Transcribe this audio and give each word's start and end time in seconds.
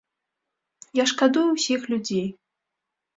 Я 1.01 1.05
шкадую 1.11 1.43
ўсіх 1.49 1.85
людзей. 1.91 2.25